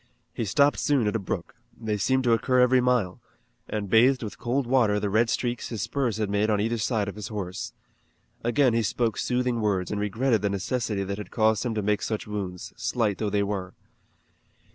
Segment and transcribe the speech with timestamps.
[0.33, 3.21] He stopped soon at a brook they seemed to occur every mile
[3.69, 7.07] and bathed with cold water the red streaks his spurs had made on either side
[7.07, 7.71] of his horse.
[8.43, 12.01] Again he spoke soothing words and regretted the necessity that had caused him to make
[12.01, 13.75] such wounds, slight though they were.